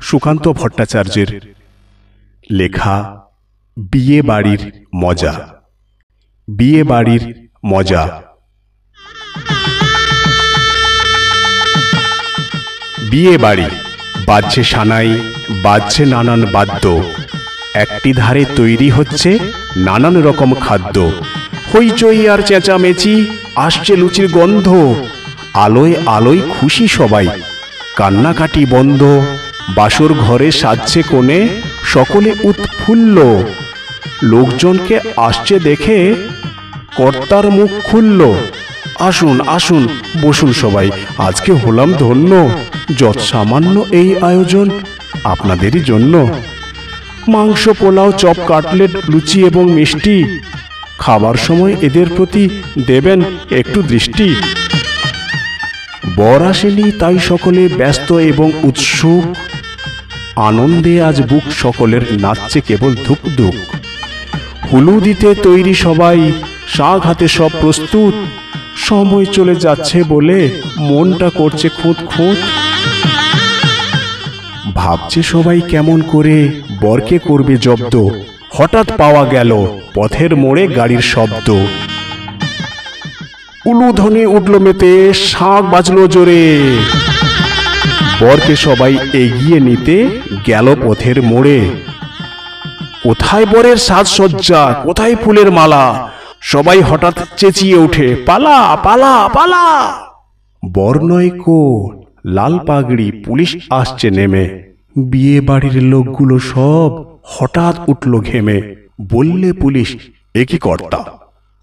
সুকান্ত 0.00 0.48
ভট্টাচার্যের 0.48 1.54
লেখা 2.50 3.20
বিয়ে 3.76 4.22
বাড়ির 4.22 4.86
মজা। 4.94 5.48
বিয়ে 6.48 6.84
বাড়ির 6.84 7.48
মজা। 7.66 8.22
বিয়ে 13.10 13.38
বাড়ি, 13.38 13.64
বাজছে 14.26 14.64
সানাই, 14.64 15.32
বাজছে 15.62 16.04
নানান 16.04 16.46
বাদ্য। 16.46 17.02
একটি 17.74 18.12
ধারে 18.12 18.44
তৈরি 18.56 18.90
হচ্ছে 18.90 19.38
নানান 19.76 20.22
রকম 20.22 20.54
খাদ্য। 20.54 21.12
হইচই 21.74 22.28
আর 22.28 22.38
চেঁচামেচি, 22.38 23.26
আসছে 23.56 23.96
লুচির 23.96 24.28
গন্ধ। 24.28 24.94
আলোয় 25.54 25.94
আলোয় 26.06 26.40
খুশি 26.60 26.88
সবাই। 26.88 27.28
কান্নাকাটি 27.96 28.66
বন্ধ। 28.66 29.22
বাসর 29.74 30.14
ঘরে 30.14 30.52
সাজছে 30.52 31.02
কোণে, 31.02 31.48
সকলে 31.84 32.34
উৎফুল্ল। 32.42 33.44
লোকজনকে 34.22 35.00
আসছে 35.16 35.58
দেখে 35.58 36.14
কর্তার 36.96 37.50
মুখ 37.50 37.70
খুলল। 37.84 38.34
আসুন 38.98 39.40
আসুন, 39.40 39.88
বসুন 40.22 40.52
সবাই, 40.52 40.90
আজকে 41.18 41.52
হলাম 41.52 41.92
ধন্য। 41.92 42.50
যৎ 42.96 43.20
সামান্য 43.20 43.84
এই 43.90 44.16
আয়োজন 44.16 44.70
আপনাদেরই 45.24 45.80
জন্য। 45.80 46.28
মাংস, 47.28 47.68
পোলাও, 47.68 48.12
চপ, 48.12 48.36
কাটলেট, 48.46 48.90
লুচি 49.08 49.46
এবং 49.46 49.72
মিষ্টি 49.72 50.40
খাবার 50.98 51.34
সময় 51.34 51.76
এদের 51.80 52.06
প্রতি 52.16 52.48
দেবেন 52.86 53.22
একটু 53.50 53.82
দৃষ্টি। 53.82 54.34
বর 56.16 56.42
আসেনি, 56.42 56.92
তাই 56.92 57.18
সকলে 57.18 57.68
ব্যস্ত 57.68 58.12
এবং 58.12 58.52
উৎসুক। 58.62 59.36
আনন্দে 60.36 61.02
আজ 61.02 61.22
বুক 61.22 61.42
সকলের 61.52 62.00
নাচছে 62.20 62.60
কেবল 62.60 62.94
ধুক 63.06 63.18
ধুক 63.36 63.54
হুলু 64.72 65.00
দিতে 65.00 65.34
তৈরি 65.34 65.74
সবাই, 65.74 66.32
শাক 66.68 67.06
হাতে 67.06 67.28
সব 67.28 67.50
প্রস্তুত। 67.60 68.14
সময় 68.76 69.24
চলে 69.24 69.54
যাচ্ছে 69.54 70.02
বলে 70.02 70.62
মনটা 70.78 71.30
করছে 71.30 71.68
খুঁত 71.68 71.96
খুঁত 72.06 72.36
ভাবছে 74.74 75.22
সবাই 75.22 75.60
কেমন 75.60 76.00
করে 76.00 76.48
বরকে 76.80 77.18
করবে 77.18 77.56
জব্দ। 77.56 78.08
হঠাৎ 78.52 78.96
পাওয়া 78.96 79.24
গেল 79.24 79.66
পথের 79.94 80.36
মোড়ে 80.36 80.68
গাড়ির 80.68 81.00
শব্দ। 81.00 81.50
উলুধ্বনি 83.66 84.26
উঠল 84.26 84.58
মেতে 84.58 85.12
শাঁখ 85.14 85.64
বাজলো 85.64 86.06
জোরে। 86.06 86.60
বরকে 88.20 88.56
সবাই 88.56 88.98
এগিয়ে 89.12 89.60
নিতে 89.60 90.20
গেল 90.46 90.76
পথের 90.86 91.22
মোড়ে। 91.22 91.70
কোথায় 93.02 93.46
বরের 93.46 93.76
সাজসজ্জা? 93.76 94.80
কোথায় 94.82 95.16
ফুলের 95.16 95.50
মালা? 95.52 96.10
সবাই 96.40 96.82
হঠাৎ 96.82 97.14
চেঁচিয়ে 97.36 97.76
ওঠে, 97.76 98.16
পালা 98.26 98.76
পালা 98.84 99.28
পালা! 99.32 99.94
বর 100.74 101.04
নয় 101.04 101.30
কো 101.30 101.90
লাল 102.26 102.58
পাগড়ি, 102.58 103.10
পুলিশ 103.10 103.56
আসছে 103.70 104.10
নেমে। 104.10 104.62
বিয়ে 104.96 105.40
বাড়ির 105.40 105.82
লোকগুলো 105.82 106.38
সব 106.38 107.04
হঠাৎ 107.24 107.88
উঠল 107.88 108.20
ঘেমে। 108.20 108.74
বললে 109.12 109.52
পুলিশ, 109.52 109.96
এ 110.34 110.44
কি 110.44 110.58
কর্তা? 110.58 111.04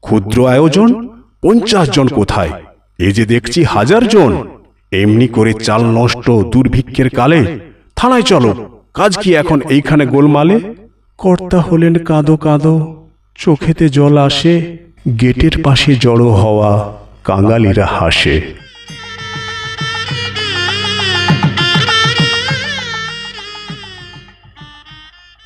ক্ষুদ্র 0.00 0.48
আয়োজন? 0.48 1.08
পঞ্চাশ 1.42 1.90
জন 1.90 2.08
কোথায়? 2.08 2.50
এ 2.98 3.12
যে 3.12 3.26
দেখছি 3.26 3.64
হাজার 3.64 4.08
জন। 4.08 4.48
এমনি 5.02 5.28
করে 5.28 5.52
চাল 5.52 5.84
নষ্ট 5.84 6.30
দুর্ভিক্ষের 6.30 7.08
কালে? 7.10 7.58
থানায় 7.96 8.22
চলো। 8.22 8.80
কাজ 8.94 9.18
কি 9.18 9.34
এখন 9.34 9.60
এইখানে 9.68 10.06
গোলমালে? 10.06 10.60
কর্তা 11.18 11.60
হলেন 11.60 11.94
কাঁদো 11.94 12.36
কাঁদো। 12.36 13.06
চোখেতে 13.34 13.88
জল 13.88 14.18
আসে, 14.18 14.78
গেটের 15.20 15.62
পাশে 15.62 15.94
জড়ো 15.94 16.30
হওয়া 16.32 16.92
কাঙালিরা 17.24 17.86
হাসে। 17.86 18.63